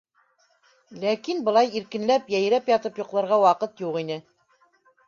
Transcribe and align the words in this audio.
Ләкин 1.03 1.43
былай 1.49 1.69
иркенләп, 1.81 2.35
йәйрәп 2.35 2.73
ятып 2.75 2.99
йоҡларға 3.03 3.41
ваҡыт 3.47 3.87
юҡ 3.89 4.05
ине. 4.07 4.21